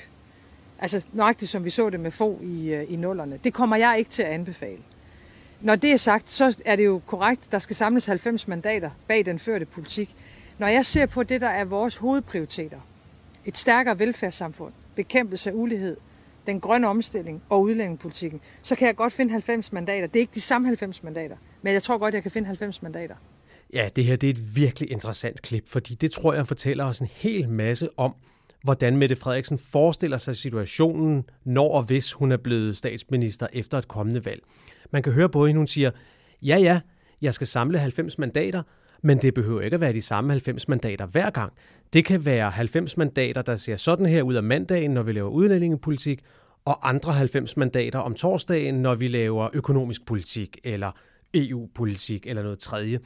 Altså 0.78 1.06
nøjagtigt 1.12 1.50
som 1.50 1.64
vi 1.64 1.70
så 1.70 1.90
det 1.90 2.00
med 2.00 2.10
få 2.10 2.38
i, 2.42 2.68
øh, 2.68 2.92
i 2.92 2.96
nullerne. 2.96 3.40
Det 3.44 3.54
kommer 3.54 3.76
jeg 3.76 3.98
ikke 3.98 4.10
til 4.10 4.22
at 4.22 4.28
anbefale. 4.28 4.78
Når 5.60 5.76
det 5.76 5.92
er 5.92 5.96
sagt, 5.96 6.30
så 6.30 6.58
er 6.64 6.76
det 6.76 6.84
jo 6.84 7.00
korrekt, 7.06 7.52
der 7.52 7.58
skal 7.58 7.76
samles 7.76 8.06
90 8.06 8.48
mandater 8.48 8.90
bag 9.06 9.26
den 9.26 9.38
førte 9.38 9.64
politik. 9.64 10.16
Når 10.58 10.66
jeg 10.66 10.86
ser 10.86 11.06
på 11.06 11.22
det, 11.22 11.40
der 11.40 11.48
er 11.48 11.64
vores 11.64 11.96
hovedprioriteter, 11.96 12.80
et 13.44 13.58
stærkere 13.58 13.98
velfærdssamfund, 13.98 14.72
bekæmpelse 14.94 15.50
af 15.50 15.54
ulighed, 15.54 15.96
den 16.48 16.60
grønne 16.60 16.88
omstilling 16.88 17.42
og 17.48 17.62
udlændingepolitikken, 17.62 18.40
så 18.62 18.74
kan 18.76 18.86
jeg 18.86 18.96
godt 18.96 19.12
finde 19.12 19.32
90 19.32 19.72
mandater. 19.72 20.06
Det 20.06 20.16
er 20.16 20.20
ikke 20.20 20.34
de 20.34 20.40
samme 20.40 20.66
90 20.66 21.02
mandater, 21.02 21.36
men 21.62 21.72
jeg 21.72 21.82
tror 21.82 21.98
godt, 21.98 22.14
jeg 22.14 22.22
kan 22.22 22.30
finde 22.30 22.46
90 22.46 22.82
mandater. 22.82 23.14
Ja, 23.72 23.88
det 23.96 24.04
her 24.04 24.16
det 24.16 24.26
er 24.26 24.32
et 24.32 24.56
virkelig 24.56 24.90
interessant 24.90 25.42
klip, 25.42 25.68
fordi 25.68 25.94
det 25.94 26.10
tror 26.10 26.34
jeg 26.34 26.46
fortæller 26.46 26.84
os 26.84 27.00
en 27.00 27.08
hel 27.12 27.48
masse 27.48 27.88
om, 27.96 28.14
hvordan 28.62 28.96
Mette 28.96 29.16
Frederiksen 29.16 29.58
forestiller 29.58 30.18
sig 30.18 30.36
situationen, 30.36 31.24
når 31.44 31.72
og 31.72 31.82
hvis 31.82 32.12
hun 32.12 32.32
er 32.32 32.36
blevet 32.36 32.76
statsminister 32.76 33.46
efter 33.52 33.78
et 33.78 33.88
kommende 33.88 34.24
valg. 34.24 34.42
Man 34.90 35.02
kan 35.02 35.12
høre 35.12 35.28
på 35.28 35.46
hende, 35.46 35.58
hun 35.58 35.66
siger, 35.66 35.90
ja 36.42 36.56
ja, 36.56 36.80
jeg 37.22 37.34
skal 37.34 37.46
samle 37.46 37.78
90 37.78 38.18
mandater, 38.18 38.62
men 39.02 39.18
det 39.18 39.34
behøver 39.34 39.60
ikke 39.60 39.74
at 39.74 39.80
være 39.80 39.92
de 39.92 40.02
samme 40.02 40.32
90 40.32 40.68
mandater 40.68 41.06
hver 41.06 41.30
gang. 41.30 41.52
Det 41.92 42.04
kan 42.04 42.24
være 42.24 42.50
90 42.50 42.96
mandater, 42.96 43.42
der 43.42 43.56
ser 43.56 43.76
sådan 43.76 44.06
her 44.06 44.22
ud 44.22 44.34
af 44.34 44.42
mandagen, 44.42 44.90
når 44.90 45.02
vi 45.02 45.12
laver 45.12 45.30
udlændingepolitik, 45.30 46.20
og 46.64 46.88
andre 46.88 47.12
90 47.12 47.56
mandater 47.56 47.98
om 47.98 48.14
torsdagen, 48.14 48.74
når 48.74 48.94
vi 48.94 49.08
laver 49.08 49.48
økonomisk 49.52 50.06
politik 50.06 50.58
eller 50.64 50.90
EU-politik 51.34 52.26
eller 52.26 52.42
noget 52.42 52.58
tredje. 52.58 52.98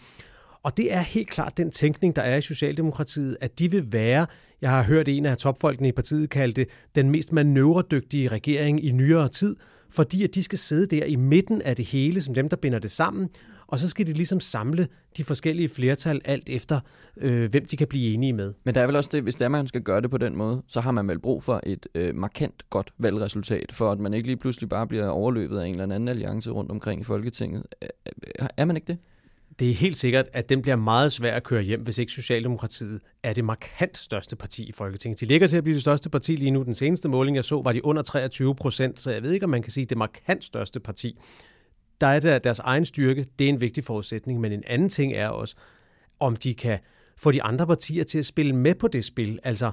Og 0.63 0.77
det 0.77 0.93
er 0.95 1.01
helt 1.01 1.31
klart 1.31 1.57
den 1.57 1.71
tænkning, 1.71 2.17
der 2.17 2.23
er 2.23 2.37
i 2.37 2.41
Socialdemokratiet, 2.41 3.37
at 3.41 3.59
de 3.59 3.71
vil 3.71 3.93
være, 3.93 4.27
jeg 4.61 4.71
har 4.71 4.83
hørt 4.83 5.09
en 5.09 5.27
af 5.27 5.39
topfolkene 5.39 5.89
i 5.89 5.93
partiet 5.93 6.31
kalde 6.31 6.53
det, 6.53 6.69
den 6.95 7.11
mest 7.11 7.33
manøvredygtige 7.33 8.29
regering 8.29 8.85
i 8.85 8.91
nyere 8.91 9.29
tid, 9.29 9.57
fordi 9.91 10.25
at 10.25 10.35
de 10.35 10.43
skal 10.43 10.59
sidde 10.59 10.97
der 10.97 11.05
i 11.05 11.17
midten 11.17 11.63
af 11.63 11.77
det 11.77 11.85
hele, 11.85 12.23
som 12.23 12.35
dem, 12.35 12.49
der 12.49 12.57
binder 12.57 12.79
det 12.79 12.91
sammen, 12.91 13.29
og 13.73 13.79
så 13.79 13.89
skal 13.89 14.07
de 14.07 14.13
ligesom 14.13 14.41
samle 14.41 14.89
de 15.17 15.25
forskellige 15.25 15.69
flertal 15.69 16.21
alt 16.25 16.49
efter, 16.49 16.81
øh, 17.17 17.51
hvem 17.51 17.67
de 17.67 17.77
kan 17.77 17.87
blive 17.87 18.15
enige 18.15 18.33
med. 18.33 18.55
Men 18.65 18.75
der 18.75 18.81
er 18.81 18.87
vel 18.87 18.97
også 18.97 19.11
det, 19.13 19.23
hvis 19.23 19.37
det 19.37 19.45
er, 19.45 19.49
man 19.49 19.67
skal 19.67 19.81
gøre 19.81 20.01
det 20.01 20.11
på 20.11 20.19
den 20.19 20.37
måde, 20.37 20.63
så 20.67 20.81
har 20.81 20.91
man 20.91 21.09
vel 21.09 21.19
brug 21.19 21.43
for 21.43 21.61
et 21.63 21.87
øh, 21.95 22.15
markant 22.15 22.71
godt 22.71 22.93
valgresultat, 22.99 23.73
for 23.73 23.93
at 23.93 23.99
man 23.99 24.15
ikke 24.15 24.27
lige 24.27 24.37
pludselig 24.37 24.69
bare 24.69 24.87
bliver 24.87 25.09
overløbet 25.09 25.59
af 25.59 25.67
en 25.67 25.71
eller 25.71 25.85
anden 25.85 26.09
alliance 26.09 26.51
rundt 26.51 26.71
omkring 26.71 27.01
i 27.01 27.05
Folketinget. 27.05 27.63
Er 28.57 28.65
man 28.65 28.77
ikke 28.77 28.87
det? 28.87 28.99
Det 29.59 29.71
er 29.71 29.75
helt 29.75 29.97
sikkert, 29.97 30.27
at 30.33 30.49
den 30.49 30.63
bliver 30.63 30.77
meget 30.77 31.13
svær 31.13 31.35
at 31.37 31.43
køre 31.43 31.63
hjem, 31.63 31.81
hvis 31.81 31.99
ikke 31.99 32.13
Socialdemokratiet 32.13 33.01
er 33.23 33.33
det 33.33 33.45
markant 33.45 33.99
største 33.99 34.37
parti 34.37 34.65
i 34.69 34.73
Folketinget. 34.73 35.21
De 35.21 35.27
ligger 35.27 35.47
til 35.47 35.57
at 35.57 35.65
blive 35.65 35.75
det 35.75 35.83
største 35.83 36.11
parti 36.11 36.37
lige 36.37 36.51
nu. 36.51 36.63
Den 36.63 36.75
seneste 36.75 37.09
måling, 37.09 37.37
jeg 37.37 37.45
så, 37.45 37.63
var 37.63 37.73
de 37.73 37.85
under 37.85 38.03
23 38.03 38.55
procent, 38.55 39.01
så 39.01 39.11
jeg 39.11 39.23
ved 39.23 39.33
ikke, 39.33 39.45
om 39.45 39.51
man 39.51 39.63
kan 39.63 39.73
sige, 39.73 39.85
det 39.85 39.99
markant 39.99 40.45
største 40.45 40.81
parti 40.81 41.19
der 42.03 42.09
er 42.09 42.21
der 42.21 42.39
deres 42.39 42.59
egen 42.59 42.85
styrke, 42.85 43.27
det 43.39 43.45
er 43.45 43.49
en 43.49 43.61
vigtig 43.61 43.85
forudsætning, 43.85 44.41
men 44.41 44.53
en 44.53 44.63
anden 44.67 44.89
ting 44.89 45.13
er 45.13 45.29
også, 45.29 45.55
om 46.21 46.37
de 46.37 46.55
kan 46.55 46.79
få 47.17 47.33
de 47.33 47.43
andre 47.43 47.67
partier 47.67 48.05
til 48.05 48.19
at 48.19 48.25
spille 48.25 48.53
med 48.57 48.75
på 48.75 48.89
det 48.89 49.05
spil. 49.05 49.39
Altså, 49.45 49.71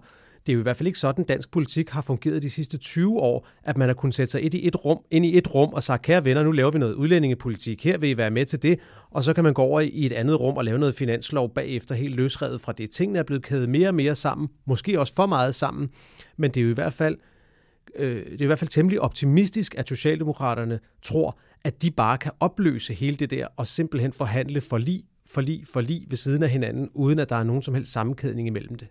det 0.48 0.54
er 0.54 0.54
jo 0.54 0.60
i 0.60 0.64
hvert 0.64 0.78
fald 0.78 0.88
ikke 0.88 1.00
sådan, 1.00 1.26
dansk 1.26 1.52
politik 1.52 1.90
har 1.90 2.02
fungeret 2.02 2.42
de 2.42 2.50
sidste 2.50 2.78
20 2.78 3.20
år, 3.20 3.48
at 3.64 3.78
man 3.78 3.90
har 3.90 3.94
kunnet 3.94 4.14
sætte 4.14 4.32
sig 4.32 4.42
ind 4.42 4.54
i 4.54 4.68
et 4.68 4.86
rum, 4.86 5.00
ind 5.12 5.26
i 5.26 5.38
et 5.38 5.56
rum 5.56 5.74
og 5.74 5.84
sagt, 5.84 6.02
kære 6.02 6.26
venner, 6.26 6.44
nu 6.44 6.52
laver 6.52 6.72
vi 6.72 6.80
noget 6.80 6.94
udlændingepolitik, 6.94 7.84
her 7.84 7.98
vil 7.98 8.10
I 8.10 8.18
være 8.18 8.32
med 8.32 8.46
til 8.46 8.64
det, 8.64 8.80
og 9.12 9.24
så 9.24 9.34
kan 9.34 9.44
man 9.44 9.54
gå 9.54 9.62
over 9.62 9.80
i 9.82 10.06
et 10.06 10.12
andet 10.12 10.40
rum 10.40 10.58
og 10.58 10.66
lave 10.66 10.80
noget 10.80 10.96
finanslov 10.96 11.54
bagefter, 11.54 11.96
helt 11.96 12.16
løsrevet 12.16 12.62
fra 12.62 12.72
det. 12.72 12.92
Tingene 12.92 13.20
er 13.20 13.24
blevet 13.24 13.44
kædet 13.44 13.70
mere 13.70 13.88
og 13.88 13.96
mere 13.96 14.16
sammen, 14.16 14.48
måske 14.66 15.00
også 15.00 15.14
for 15.14 15.26
meget 15.26 15.56
sammen, 15.56 15.90
men 16.38 16.52
det 16.52 16.62
er 16.62 16.64
jo 16.64 16.70
i 16.70 16.74
hvert 16.74 16.94
fald, 16.94 17.18
øh, 17.96 18.26
det 18.26 18.42
er 18.42 18.46
i 18.46 18.46
hvert 18.46 18.60
fald 18.60 18.70
temmelig 18.70 19.02
optimistisk, 19.02 19.76
at 19.78 19.88
Socialdemokraterne 19.88 20.80
tror, 21.02 21.40
at 21.64 21.82
de 21.82 21.92
bare 21.92 22.18
kan 22.18 22.32
opløse 22.40 22.94
hele 22.94 23.18
det 23.18 23.30
der 23.30 23.48
og 23.58 23.68
simpelthen 23.68 24.14
forhandle 24.14 24.62
for 24.62 24.78
lige 24.78 25.04
forlig, 25.30 25.64
forlig 25.74 26.06
ved 26.10 26.18
siden 26.18 26.44
af 26.44 26.50
hinanden, 26.50 26.90
uden 26.94 27.20
at 27.20 27.30
der 27.30 27.36
er 27.36 27.44
nogen 27.44 27.62
som 27.62 27.74
helst 27.74 27.92
sammenkædning 27.92 28.48
imellem 28.48 28.76
det. 28.76 28.88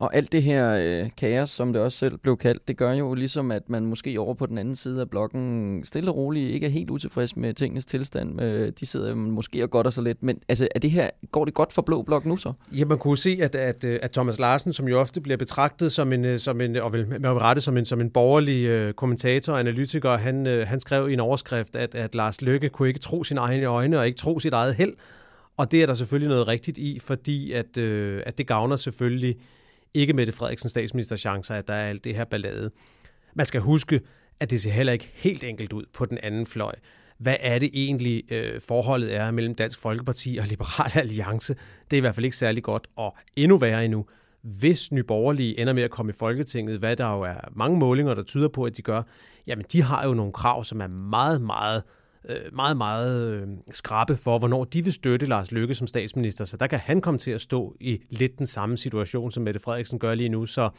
Og 0.00 0.16
alt 0.16 0.32
det 0.32 0.42
her 0.42 0.74
øh, 0.74 1.10
kaos, 1.16 1.50
som 1.50 1.72
det 1.72 1.82
også 1.82 1.98
selv 1.98 2.18
blev 2.18 2.36
kaldt, 2.36 2.68
det 2.68 2.76
gør 2.76 2.92
jo 2.92 3.14
ligesom, 3.14 3.50
at 3.50 3.70
man 3.70 3.86
måske 3.86 4.20
over 4.20 4.34
på 4.34 4.46
den 4.46 4.58
anden 4.58 4.76
side 4.76 5.00
af 5.00 5.10
blokken 5.10 5.80
stille 5.84 6.10
og 6.10 6.16
roligt 6.16 6.50
ikke 6.50 6.66
er 6.66 6.70
helt 6.70 6.90
utilfreds 6.90 7.36
med 7.36 7.54
tingens 7.54 7.86
tilstand. 7.86 8.42
Øh, 8.42 8.72
de 8.80 8.86
sidder 8.86 9.14
måske 9.14 9.62
og 9.62 9.70
godter 9.70 9.90
sig 9.90 10.04
lidt, 10.04 10.22
men 10.22 10.38
altså, 10.48 10.68
er 10.74 10.78
det 10.78 10.90
her, 10.90 11.10
går 11.32 11.44
det 11.44 11.54
godt 11.54 11.72
for 11.72 11.82
Blå 11.82 12.02
Blok 12.02 12.26
nu 12.26 12.36
så? 12.36 12.52
Ja, 12.72 12.84
man 12.84 12.98
kunne 12.98 13.16
se, 13.16 13.38
at, 13.42 13.54
at, 13.54 13.84
at 13.84 14.10
Thomas 14.10 14.38
Larsen, 14.38 14.72
som 14.72 14.88
jo 14.88 15.00
ofte 15.00 15.20
bliver 15.20 15.36
betragtet 15.36 15.92
som 15.92 16.12
en, 16.12 16.24
øh, 16.24 16.38
som 16.38 16.60
en 16.60 16.76
og 16.76 16.92
vel 16.92 17.08
med 17.08 17.30
rette 17.30 17.62
som 17.62 17.76
en, 17.76 17.84
som 17.84 18.00
en 18.00 18.10
borgerlig 18.10 18.64
øh, 18.64 18.92
kommentator 18.92 19.52
og 19.52 19.60
analytiker, 19.60 20.16
han, 20.16 20.46
øh, 20.46 20.66
han 20.66 20.80
skrev 20.80 21.10
i 21.10 21.12
en 21.12 21.20
overskrift, 21.20 21.76
at, 21.76 21.94
at 21.94 22.14
Lars 22.14 22.42
Løkke 22.42 22.68
kunne 22.68 22.88
ikke 22.88 23.00
tro 23.00 23.24
sine 23.24 23.40
egne 23.40 23.66
øjne 23.66 23.98
og 23.98 24.06
ikke 24.06 24.18
tro 24.18 24.38
sit 24.38 24.52
eget 24.52 24.74
held. 24.74 24.92
Og 25.58 25.72
det 25.72 25.82
er 25.82 25.86
der 25.86 25.94
selvfølgelig 25.94 26.28
noget 26.28 26.48
rigtigt 26.48 26.78
i, 26.78 26.98
fordi 26.98 27.52
at, 27.52 27.76
øh, 27.76 28.22
at 28.26 28.38
det 28.38 28.46
gavner 28.46 28.76
selvfølgelig 28.76 29.36
ikke 29.94 30.12
Mette 30.12 30.32
Frederiksen 30.32 30.68
statsminister 30.68 31.16
chancer, 31.16 31.54
at 31.54 31.68
der 31.68 31.74
er 31.74 31.88
alt 31.88 32.04
det 32.04 32.14
her 32.14 32.24
ballade. 32.24 32.70
Man 33.34 33.46
skal 33.46 33.60
huske, 33.60 34.00
at 34.40 34.50
det 34.50 34.60
ser 34.60 34.70
heller 34.70 34.92
ikke 34.92 35.10
helt 35.14 35.44
enkelt 35.44 35.72
ud 35.72 35.84
på 35.92 36.04
den 36.04 36.18
anden 36.22 36.46
fløj. 36.46 36.74
Hvad 37.18 37.36
er 37.40 37.58
det 37.58 37.70
egentlig, 37.72 38.32
øh, 38.32 38.60
forholdet 38.60 39.14
er 39.14 39.30
mellem 39.30 39.54
Dansk 39.54 39.78
Folkeparti 39.78 40.38
og 40.40 40.46
Liberal 40.46 40.90
Alliance? 40.94 41.54
Det 41.90 41.96
er 41.96 41.98
i 41.98 42.00
hvert 42.00 42.14
fald 42.14 42.24
ikke 42.24 42.36
særlig 42.36 42.62
godt, 42.62 42.86
og 42.96 43.16
endnu 43.36 43.56
værre 43.56 43.84
endnu, 43.84 44.06
hvis 44.42 44.92
Nyborgerlige 44.92 45.60
ender 45.60 45.72
med 45.72 45.82
at 45.82 45.90
komme 45.90 46.10
i 46.10 46.12
Folketinget, 46.18 46.78
hvad 46.78 46.96
der 46.96 47.12
jo 47.12 47.22
er 47.22 47.40
mange 47.52 47.78
målinger, 47.78 48.14
der 48.14 48.22
tyder 48.22 48.48
på, 48.48 48.64
at 48.64 48.76
de 48.76 48.82
gør, 48.82 49.02
jamen 49.46 49.64
de 49.72 49.82
har 49.82 50.06
jo 50.06 50.14
nogle 50.14 50.32
krav, 50.32 50.64
som 50.64 50.80
er 50.80 50.86
meget, 50.86 51.40
meget 51.40 51.82
øh, 51.86 51.97
meget, 52.52 52.76
meget 52.76 53.32
øh, 53.32 53.48
skrabe 53.70 54.16
for, 54.16 54.38
hvornår 54.38 54.64
de 54.64 54.84
vil 54.84 54.92
støtte 54.92 55.26
Lars 55.26 55.52
Løkke 55.52 55.74
som 55.74 55.86
statsminister. 55.86 56.44
Så 56.44 56.56
der 56.56 56.66
kan 56.66 56.78
han 56.78 57.00
komme 57.00 57.18
til 57.18 57.30
at 57.30 57.40
stå 57.40 57.74
i 57.80 58.02
lidt 58.10 58.38
den 58.38 58.46
samme 58.46 58.76
situation, 58.76 59.30
som 59.30 59.42
Mette 59.42 59.60
Frederiksen 59.60 59.98
gør 59.98 60.14
lige 60.14 60.28
nu. 60.28 60.46
Så 60.46 60.70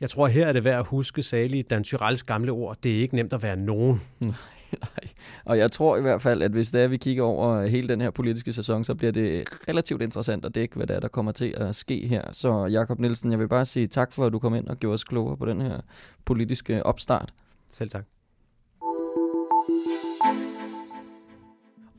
jeg 0.00 0.10
tror, 0.10 0.26
her 0.26 0.46
er 0.46 0.52
det 0.52 0.64
værd 0.64 0.78
at 0.78 0.86
huske 0.86 1.22
salige 1.22 1.62
Dan 1.62 1.84
Tyrells 1.84 2.22
gamle 2.22 2.52
ord. 2.52 2.76
Det 2.82 2.96
er 2.96 3.00
ikke 3.00 3.14
nemt 3.14 3.32
at 3.32 3.42
være 3.42 3.56
nogen. 3.56 4.00
Nej, 4.80 5.08
og 5.44 5.58
jeg 5.58 5.72
tror 5.72 5.96
i 5.96 6.00
hvert 6.00 6.22
fald, 6.22 6.42
at 6.42 6.50
hvis 6.50 6.70
det 6.70 6.80
er, 6.80 6.88
vi 6.88 6.96
kigger 6.96 7.22
over 7.22 7.66
hele 7.66 7.88
den 7.88 8.00
her 8.00 8.10
politiske 8.10 8.52
sæson, 8.52 8.84
så 8.84 8.94
bliver 8.94 9.12
det 9.12 9.44
relativt 9.68 10.02
interessant 10.02 10.44
at 10.44 10.54
dække, 10.54 10.76
hvad 10.76 10.86
det 10.86 10.96
er, 10.96 11.00
der 11.00 11.08
kommer 11.08 11.32
til 11.32 11.54
at 11.56 11.76
ske 11.76 12.06
her. 12.06 12.22
Så 12.32 12.66
Jakob 12.66 12.98
Nielsen, 12.98 13.30
jeg 13.30 13.38
vil 13.38 13.48
bare 13.48 13.64
sige 13.64 13.86
tak 13.86 14.12
for, 14.12 14.26
at 14.26 14.32
du 14.32 14.38
kom 14.38 14.54
ind 14.54 14.68
og 14.68 14.76
gjorde 14.76 14.94
os 14.94 15.04
klogere 15.04 15.36
på 15.36 15.46
den 15.46 15.60
her 15.60 15.80
politiske 16.24 16.86
opstart. 16.86 17.34
Selv 17.68 17.90
tak. 17.90 18.04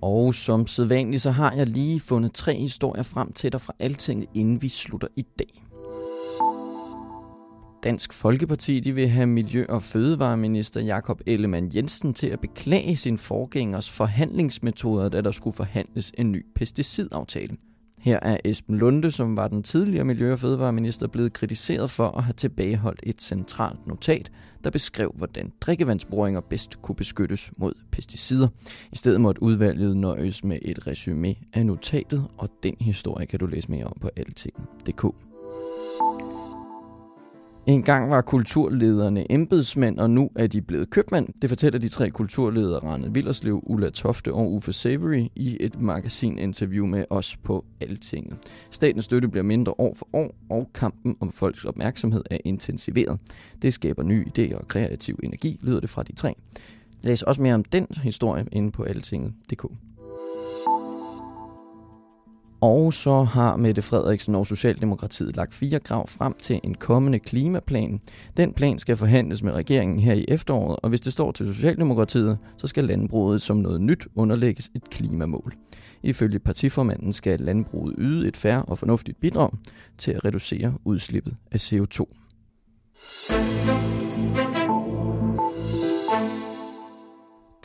Og 0.02 0.36
som 0.36 0.68
sædvanligt, 0.68 1.22
så 1.22 1.32
har 1.32 1.54
jeg 1.54 1.68
lige 1.68 2.00
fundet 2.00 2.34
tre 2.34 2.56
historier 2.56 3.04
frem 3.04 3.32
til 3.34 3.52
dig 3.52 3.62
fra 3.62 3.74
Altinget, 3.80 4.30
inden 4.34 4.62
vi 4.62 4.70
slutter 4.70 5.08
i 5.16 5.25
dag. 5.40 5.66
Dansk 7.84 8.14
Folkeparti 8.14 8.80
de 8.80 8.96
vil 8.96 9.10
have 9.10 9.28
Miljø- 9.28 9.66
og 9.70 9.84
Fødevareminister 9.84 10.82
Jakob 10.82 11.22
Ellemann 11.25 11.72
Jensen 11.75 12.14
til 12.14 12.28
at 12.28 12.40
beklage 12.40 12.98
sin 12.98 13.18
forgængers 13.18 13.90
forhandlingsmetoder, 13.90 15.10
da 15.10 15.22
der 15.22 15.32
skulle 15.32 15.56
forhandles 15.56 16.12
en 16.18 16.32
ny 16.32 16.46
pesticidaftale. 16.56 17.56
Her 18.06 18.20
er 18.22 18.38
Esben 18.44 18.78
Lunde, 18.78 19.12
som 19.12 19.38
var 19.38 19.48
den 19.48 19.64
tidligere 19.64 20.06
Miljø- 20.06 20.32
og 20.32 20.40
Fødevareminister, 20.40 21.08
blevet 21.08 21.34
kritiseret 21.34 21.90
for 21.90 22.08
at 22.08 22.24
have 22.24 22.34
tilbageholdt 22.34 23.00
et 23.04 23.22
centralt 23.22 23.88
notat, 23.88 24.32
der 24.64 24.70
beskrev, 24.70 25.14
hvordan 25.18 25.52
drikkevandsboringer 25.62 26.42
bedst 26.42 26.82
kunne 26.82 26.96
beskyttes 26.96 27.52
mod 27.58 27.74
pesticider. 27.92 28.48
I 28.92 28.96
stedet 28.96 29.22
måtte 29.22 29.44
udvalget 29.44 29.98
nøjes 29.98 30.44
med 30.44 30.60
et 30.62 30.88
resume 30.88 31.36
af 31.54 31.66
notatet, 31.66 32.28
og 32.38 32.50
den 32.64 32.76
historie 32.80 33.26
kan 33.26 33.40
du 33.40 33.46
læse 33.46 33.72
mere 33.72 33.86
om 33.86 33.98
på 34.02 34.10
altingen.dk. 34.16 35.35
En 37.67 37.84
gang 37.84 38.10
var 38.10 38.22
kulturlederne 38.22 39.31
embedsmænd, 39.31 40.00
og 40.00 40.10
nu 40.10 40.29
er 40.36 40.48
de 40.48 40.62
blevet 40.62 40.89
købmænd. 40.89 41.27
Det 41.41 41.50
fortæller 41.50 41.79
de 41.79 41.89
tre 41.89 42.10
kulturledere, 42.10 42.79
Rane 42.79 43.13
Villerslev, 43.13 43.63
Ulla 43.63 43.89
Tofte 43.89 44.34
og 44.34 44.51
Uffe 44.51 44.74
Savory, 44.74 45.27
i 45.36 45.57
et 45.60 45.81
magasininterview 45.81 46.86
med 46.86 47.05
os 47.10 47.38
på 47.38 47.65
Altinget. 47.81 48.38
Statens 48.72 49.05
støtte 49.05 49.27
bliver 49.27 49.43
mindre 49.43 49.74
år 49.77 49.93
for 49.93 50.07
år, 50.13 50.36
og 50.50 50.69
kampen 50.74 51.15
om 51.19 51.31
folks 51.31 51.65
opmærksomhed 51.65 52.24
er 52.31 52.38
intensiveret. 52.45 53.22
Det 53.62 53.74
skaber 53.74 54.03
nye 54.03 54.25
idéer 54.38 54.55
og 54.55 54.67
kreativ 54.67 55.19
energi, 55.24 55.60
lyder 55.62 55.79
det 55.79 55.89
fra 55.89 56.03
de 56.03 56.15
tre. 56.15 56.34
Læs 57.01 57.22
også 57.22 57.41
mere 57.41 57.53
om 57.53 57.63
den 57.63 57.88
historie 58.03 58.45
inde 58.51 58.72
på 58.72 58.84
altinget.dk. 58.84 59.65
Og 62.62 62.94
så 62.94 63.24
har 63.24 63.58
Mette 63.58 63.82
Frederiksen 63.82 64.36
og 64.36 64.48
Socialdemokratiet 64.48 65.36
lagt 65.36 65.54
fire 65.54 65.80
krav 65.80 66.08
frem 66.08 66.34
til 66.42 66.60
en 66.64 66.76
kommende 66.76 67.20
klimaplan. 67.20 68.00
Den 68.38 68.54
plan 68.54 68.80
skal 68.80 68.98
forhandles 68.98 69.44
med 69.44 69.54
regeringen 69.54 70.00
her 70.00 70.14
i 70.14 70.26
efteråret, 70.28 70.78
og 70.84 70.90
hvis 70.90 71.02
det 71.02 71.14
står 71.14 71.32
til 71.32 71.48
Socialdemokratiet, 71.54 72.38
så 72.58 72.68
skal 72.68 72.84
landbruget 72.84 73.42
som 73.42 73.58
noget 73.58 73.82
nyt 73.82 74.08
underlægges 74.16 74.70
et 74.76 74.90
klimamål. 74.90 75.54
Ifølge 76.04 76.40
partiformanden 76.40 77.14
skal 77.14 77.40
landbruget 77.40 77.96
yde 77.98 78.28
et 78.28 78.38
færre 78.38 78.62
og 78.62 78.78
fornuftigt 78.78 79.20
bidrag 79.20 79.50
til 79.98 80.12
at 80.12 80.26
reducere 80.26 80.74
udslippet 80.86 81.34
af 81.52 81.58
CO2. 81.58 82.06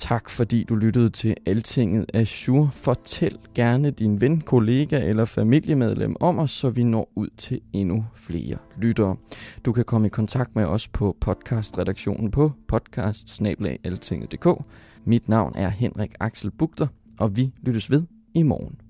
Tak 0.01 0.31
fordi 0.31 0.65
du 0.65 0.75
lyttede 0.75 1.11
til 1.11 1.37
Altinget 1.47 2.07
Azure. 2.15 2.71
Fortæl 2.73 3.39
gerne 3.55 3.91
din 3.91 4.21
ven, 4.21 4.41
kollega 4.41 5.09
eller 5.09 5.25
familiemedlem 5.25 6.17
om 6.21 6.39
os, 6.39 6.51
så 6.51 6.71
vi 6.71 6.85
når 6.85 7.13
ud 7.17 7.29
til 7.37 7.61
endnu 7.73 8.05
flere 8.15 8.57
lyttere. 8.77 9.17
Du 9.65 9.73
kan 9.73 9.85
komme 9.85 10.07
i 10.07 10.11
kontakt 10.11 10.57
med 10.57 10.65
os 10.65 10.89
på 10.89 11.17
podcastredaktionen 11.21 12.31
på 12.31 12.53
podcast 12.69 13.43
Mit 15.05 15.29
navn 15.29 15.53
er 15.57 15.69
Henrik 15.69 16.15
Axel 16.21 16.51
Bugter, 16.51 16.87
og 17.19 17.37
vi 17.37 17.53
lyttes 17.63 17.91
ved 17.91 18.03
i 18.35 18.43
morgen. 18.43 18.90